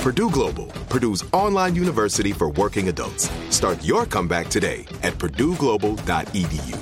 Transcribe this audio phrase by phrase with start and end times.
[0.00, 3.30] Purdue Global, Purdue's online university for working adults.
[3.54, 6.78] Start your comeback today at purdueglobal.edu.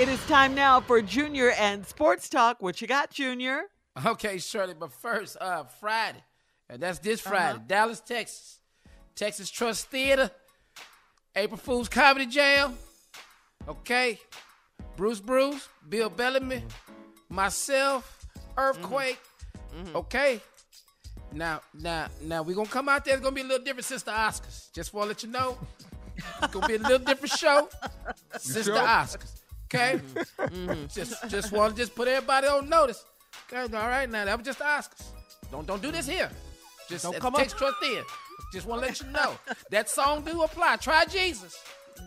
[0.00, 2.62] It is time now for Junior and Sports Talk.
[2.62, 3.64] What you got, Junior?
[4.04, 6.22] Okay, Shirley, but first, uh, Friday,
[6.70, 7.64] and that's this Friday, Uh-huh.
[7.66, 8.60] Dallas, Texas,
[9.14, 10.30] Texas Trust Theater,
[11.34, 12.76] April Fool's Comedy Jam.
[13.68, 14.18] Okay,
[14.96, 16.62] Bruce Bruce, Bill Bellamy,
[17.28, 19.18] myself, Earthquake.
[19.94, 20.40] Okay.
[21.32, 23.14] Now, now, now we're gonna come out there.
[23.14, 24.72] It's gonna be a little different since the Oscars.
[24.72, 25.58] Just wanna let you know.
[26.42, 27.68] It's gonna be a little different show
[28.38, 28.76] since the sure?
[28.78, 29.42] Oscars.
[29.66, 30.00] Okay?
[30.38, 30.86] Mm-hmm.
[30.88, 33.04] Just just wanna just put everybody on notice.
[33.52, 34.24] Okay, all right now.
[34.24, 35.02] That was just the Oscars.
[35.50, 36.30] Don't don't do this here.
[36.88, 38.04] Just Don't come up- Texas Trust Theater.
[38.52, 39.36] Just wanna let you know.
[39.70, 40.76] That song do apply.
[40.76, 41.58] Try Jesus.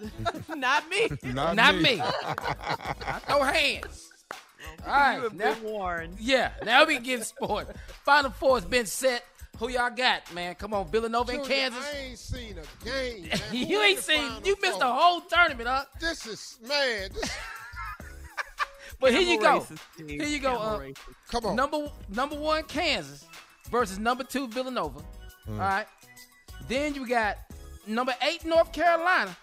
[0.54, 1.08] Not me.
[1.32, 1.82] Not, Not me.
[1.96, 2.00] me.
[2.02, 4.10] I throw hands.
[4.86, 5.16] All right.
[5.16, 6.16] you have now- been warned.
[6.20, 7.68] yeah, now we get sport.
[8.04, 9.24] Final four has been set.
[9.58, 10.54] Who y'all got, man?
[10.54, 11.84] Come on, Villanova in Kansas.
[11.92, 13.28] I ain't seen a game.
[13.28, 13.40] man.
[13.52, 14.30] You ain't seen.
[14.44, 14.80] You missed Four?
[14.80, 15.84] the whole tournament, huh?
[16.00, 17.08] This is man.
[17.12, 17.30] This,
[19.00, 19.64] But here you Camel go.
[19.66, 20.08] racist, Steve.
[20.20, 20.52] Here you go.
[20.56, 20.98] Camel Uh, racist.
[21.30, 21.56] come on.
[21.56, 23.24] number number one Kansas
[23.70, 25.00] versus number two Villanova.
[25.48, 25.86] All right.
[26.68, 27.38] Then you got
[27.86, 29.36] number eight North Carolina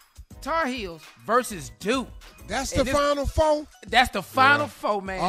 [0.46, 2.08] Tar Heels versus Duke.
[2.48, 3.66] That's and the this- final four.
[3.88, 5.20] That's the final four, man.
[5.20, 5.26] Oh,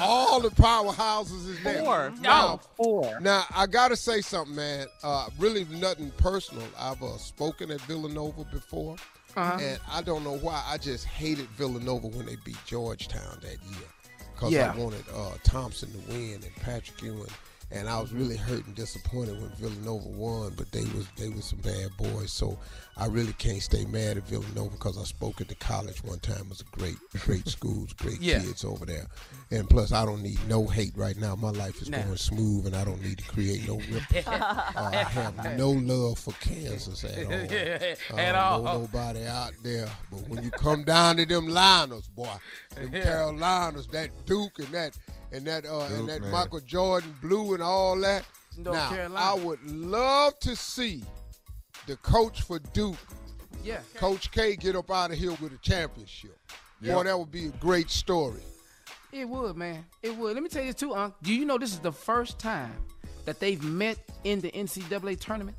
[0.00, 1.82] all the powerhouses is there.
[1.82, 2.12] Four.
[2.20, 2.60] No.
[2.76, 3.18] Four.
[3.20, 4.86] Now I gotta say something, man.
[5.02, 6.64] Uh, really nothing personal.
[6.78, 8.94] I've uh, spoken at Villanova before,
[9.36, 9.58] Uh-huh.
[9.60, 10.62] and I don't know why.
[10.64, 13.88] I just hated Villanova when they beat Georgetown that year,
[14.32, 14.72] because Yeah.
[14.72, 17.26] I wanted uh, Thompson to win and Patrick Ewing,
[17.74, 20.54] and I was really hurt and disappointed when Villanova won.
[20.56, 22.58] But they was they was some bad boys, so
[22.96, 26.42] I really can't stay mad at Villanova because I spoke at the college one time.
[26.42, 28.40] It was a great great schools, great Yeah.
[28.40, 29.06] kids over there,
[29.50, 31.34] and plus I don't need no hate right now.
[31.34, 34.32] My life is going smooth, and I don't need to create no ripple.
[34.32, 37.24] Uh, I have no love for Kansas at
[38.12, 38.18] all.
[38.18, 38.62] At Uh, all.
[38.62, 39.88] No nobody out there.
[40.10, 42.28] But when you come down to them Liners, boy,
[42.74, 44.96] them Carolinas, that Duke and that
[45.34, 46.30] and that uh, and that man.
[46.30, 48.24] Michael Jordan blue and all that.
[48.56, 49.26] North now, Carolina.
[49.26, 51.02] I would love to see
[51.86, 52.96] the coach for Duke,
[53.64, 53.80] Yeah.
[53.96, 56.38] Coach K, get up out of here with a championship.
[56.80, 56.94] Yep.
[56.94, 58.40] Boy, that would be a great story.
[59.12, 59.84] It would, man.
[60.02, 60.34] It would.
[60.34, 61.14] Let me tell you this too, Unc.
[61.22, 62.74] Do you know this is the first time
[63.24, 65.56] that they've met in the NCAA tournament?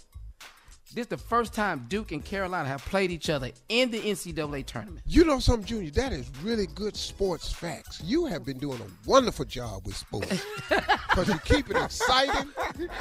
[0.96, 4.66] This is the first time Duke and Carolina have played each other in the NCAA
[4.66, 5.02] tournament.
[5.06, 5.92] You know something, Junior?
[5.92, 8.02] That is really good sports facts.
[8.02, 10.44] You have been doing a wonderful job with sports.
[11.16, 12.50] Because you keep it exciting.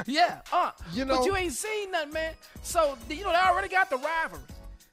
[0.06, 2.34] Yeah, uh, You know- but you ain't seen nothing, man.
[2.62, 4.44] So you know they already got the rivalry.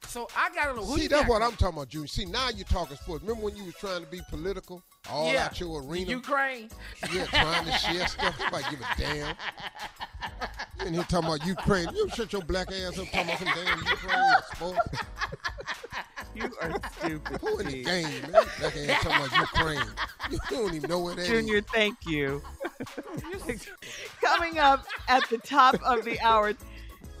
[0.08, 1.30] So I got to know who See, that's got.
[1.30, 2.08] what I'm talking about, Junior.
[2.08, 3.22] See, now you're talking sports.
[3.22, 4.82] Remember when you was trying to be political?
[5.08, 5.44] All yeah.
[5.44, 6.10] out your arena?
[6.10, 6.68] Ukraine.
[7.12, 8.36] Yeah, trying to share stuff.
[8.40, 9.36] Nobody give a damn.
[10.82, 11.88] You in here talking about Ukraine.
[11.94, 15.00] You shut your black ass up talking about some damn Ukraine sports.
[16.34, 17.40] You are stupid.
[17.40, 18.30] Who in the game, man?
[18.58, 19.90] Black ass talking about Ukraine.
[20.30, 21.28] You don't even know where that is.
[21.28, 22.42] Junior, thank you.
[24.22, 26.52] Coming up at the top of the hour,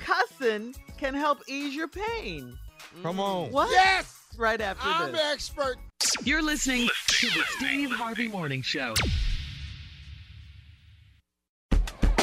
[0.00, 2.58] cussing can help ease your pain.
[3.02, 3.20] Come mm.
[3.20, 3.52] on.
[3.52, 3.70] What?
[3.70, 4.18] Yes!
[4.36, 5.20] Right after I'm this.
[5.20, 5.76] the expert.
[6.24, 8.94] You're listening to the Steve Harvey Morning Show.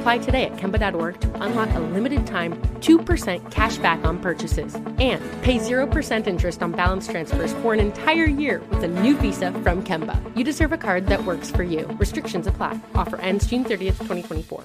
[0.00, 5.20] Apply today at Kemba.org to unlock a limited time 2% cash back on purchases and
[5.42, 9.82] pay 0% interest on balance transfers for an entire year with a new visa from
[9.84, 10.16] Kemba.
[10.34, 11.84] You deserve a card that works for you.
[11.98, 12.78] Restrictions apply.
[12.94, 14.64] Offer ends June 30th, 2024.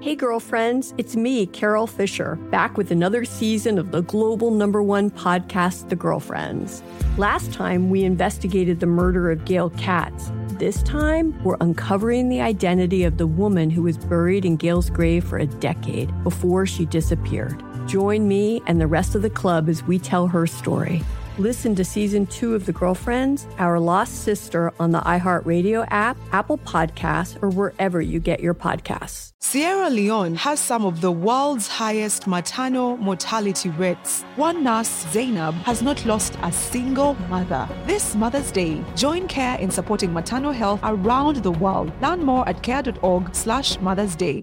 [0.00, 5.08] Hey, girlfriends, it's me, Carol Fisher, back with another season of the global number one
[5.08, 6.82] podcast, The Girlfriends.
[7.16, 10.32] Last time, we investigated the murder of Gail Katz.
[10.58, 15.24] This time, we're uncovering the identity of the woman who was buried in Gail's grave
[15.24, 17.60] for a decade before she disappeared.
[17.88, 21.02] Join me and the rest of the club as we tell her story.
[21.38, 26.58] Listen to season two of The Girlfriends, Our Lost Sister on the iHeartRadio app, Apple
[26.58, 29.32] Podcasts, or wherever you get your podcasts.
[29.40, 34.22] Sierra Leone has some of the world's highest maternal mortality rates.
[34.36, 37.66] One nurse, Zainab, has not lost a single mother.
[37.86, 41.92] This Mother's Day, join CARE in supporting maternal health around the world.
[42.02, 44.42] Learn more at care.org slash Mother's Day.